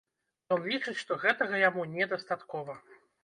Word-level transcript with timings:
Ён 0.55 0.63
лічыць, 0.71 0.93
што 1.01 1.17
гэтага 1.25 1.61
яму 1.67 1.85
недастаткова. 1.93 2.79